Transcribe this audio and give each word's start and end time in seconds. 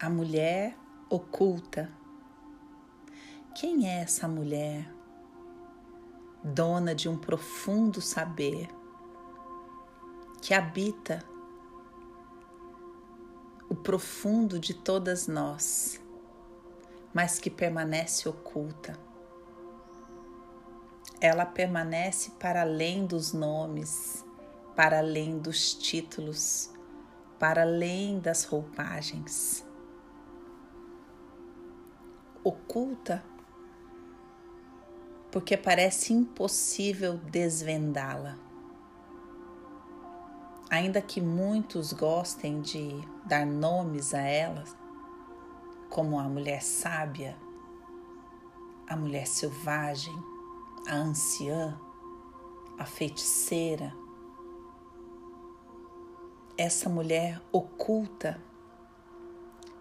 a 0.00 0.08
mulher 0.08 0.78
oculta. 1.10 1.90
Quem 3.52 3.88
é 3.88 4.02
essa 4.02 4.28
mulher, 4.28 4.88
dona 6.42 6.94
de 6.94 7.08
um 7.08 7.18
profundo 7.18 8.00
saber, 8.00 8.68
que 10.40 10.54
habita 10.54 11.24
o 13.68 13.74
profundo 13.74 14.60
de 14.60 14.72
todas 14.72 15.26
nós, 15.26 16.00
mas 17.12 17.40
que 17.40 17.50
permanece 17.50 18.28
oculta? 18.28 18.96
Ela 21.20 21.44
permanece 21.44 22.30
para 22.38 22.60
além 22.60 23.04
dos 23.04 23.32
nomes, 23.32 24.24
para 24.76 24.98
além 24.98 25.40
dos 25.40 25.74
títulos, 25.74 26.70
para 27.40 27.62
além 27.62 28.20
das 28.20 28.44
roupagens 28.44 29.66
oculta 32.44 33.22
porque 35.30 35.56
parece 35.56 36.12
impossível 36.12 37.18
desvendá-la. 37.18 38.38
Ainda 40.70 41.00
que 41.00 41.20
muitos 41.20 41.92
gostem 41.92 42.60
de 42.60 42.90
dar 43.26 43.46
nomes 43.46 44.14
a 44.14 44.20
ela, 44.20 44.64
como 45.88 46.18
a 46.18 46.24
mulher 46.24 46.62
sábia, 46.62 47.36
a 48.86 48.96
mulher 48.96 49.26
selvagem, 49.26 50.14
a 50.86 50.96
anciã, 50.96 51.78
a 52.78 52.84
feiticeira, 52.84 53.94
essa 56.56 56.88
mulher 56.88 57.40
oculta 57.52 58.40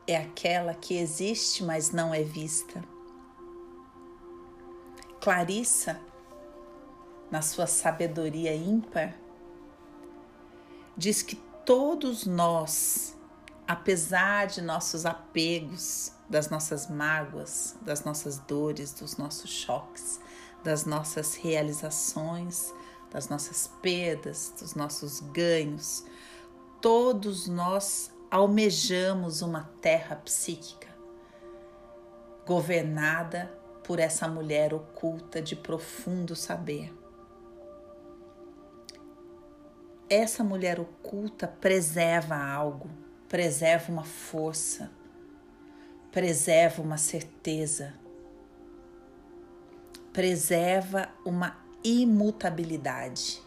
é 0.08 0.16
aquela 0.16 0.74
que 0.74 0.98
existe, 0.98 1.64
mas 1.64 1.92
não 1.92 2.14
é 2.14 2.24
vista. 2.24 2.84
Clarissa, 5.20 6.00
na 7.30 7.42
sua 7.42 7.68
sabedoria 7.68 8.56
ímpar, 8.56 9.14
diz 10.96 11.22
que 11.22 11.36
todos 11.66 12.26
nós, 12.26 13.16
apesar 13.68 14.48
de 14.48 14.62
nossos 14.62 15.06
apegos, 15.06 16.14
das 16.30 16.50
nossas 16.50 16.90
mágoas, 16.90 17.76
das 17.82 18.04
nossas 18.04 18.38
dores, 18.40 18.94
dos 18.94 19.18
nossos 19.18 19.50
choques, 19.50 20.20
das 20.64 20.86
nossas 20.86 21.36
realizações, 21.36 22.74
das 23.12 23.30
nossas 23.30 23.68
perdas, 23.82 24.54
dos 24.60 24.76
nossos 24.76 25.20
ganhos, 25.20 26.06
todos 26.82 27.48
nós 27.48 28.12
almejamos 28.30 29.42
uma 29.42 29.70
terra 29.82 30.16
psíquica 30.18 30.88
governada 32.46 33.52
por 33.84 34.00
essa 34.00 34.28
mulher 34.28 34.74
oculta 34.74 35.42
de 35.42 35.56
profundo 35.56 36.36
saber. 36.36 36.94
Essa 40.10 40.44
mulher 40.44 40.80
oculta 40.80 41.48
preserva 41.48 42.36
algo, 42.38 42.90
preserva 43.28 43.92
uma 43.92 44.06
força, 44.06 44.90
preserva 46.12 46.82
uma 46.82 46.98
certeza, 46.98 47.94
preserva 50.14 51.10
uma 51.26 51.58
imutabilidade. 51.84 53.42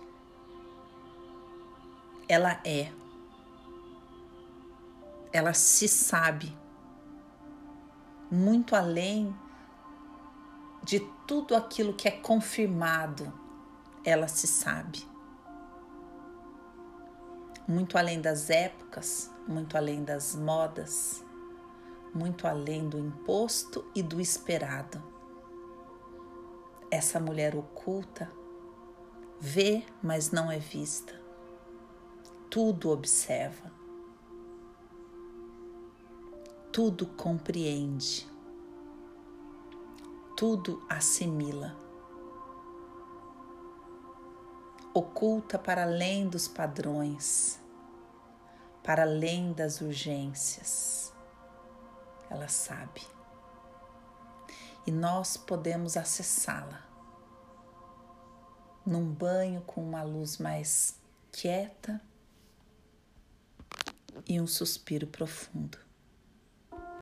Ela 2.28 2.60
é 2.64 2.92
ela 5.32 5.54
se 5.54 5.86
sabe 5.86 6.56
muito 8.30 8.76
além 8.76 9.34
de 10.82 11.00
tudo 11.26 11.56
aquilo 11.56 11.92
que 11.94 12.06
é 12.06 12.10
confirmado, 12.10 13.32
ela 14.04 14.28
se 14.28 14.46
sabe. 14.46 15.04
Muito 17.66 17.98
além 17.98 18.20
das 18.20 18.50
épocas, 18.50 19.30
muito 19.46 19.76
além 19.76 20.04
das 20.04 20.34
modas, 20.34 21.24
muito 22.14 22.46
além 22.46 22.88
do 22.88 22.98
imposto 22.98 23.84
e 23.94 24.02
do 24.02 24.20
esperado. 24.20 25.02
Essa 26.90 27.20
mulher 27.20 27.54
oculta 27.54 28.30
vê, 29.40 29.84
mas 30.02 30.30
não 30.30 30.50
é 30.50 30.58
vista. 30.58 31.14
Tudo 32.48 32.90
observa 32.90 33.79
tudo 36.72 37.04
compreende, 37.04 38.28
tudo 40.36 40.80
assimila. 40.88 41.76
Oculta 44.94 45.58
para 45.58 45.82
além 45.82 46.28
dos 46.28 46.46
padrões, 46.46 47.60
para 48.84 49.02
além 49.02 49.52
das 49.52 49.80
urgências. 49.80 51.12
Ela 52.28 52.46
sabe. 52.46 53.02
E 54.86 54.92
nós 54.92 55.36
podemos 55.36 55.96
acessá-la 55.96 56.86
num 58.86 59.12
banho 59.12 59.60
com 59.62 59.82
uma 59.82 60.04
luz 60.04 60.38
mais 60.38 60.98
quieta 61.32 62.00
e 64.26 64.40
um 64.40 64.46
suspiro 64.46 65.06
profundo. 65.08 65.89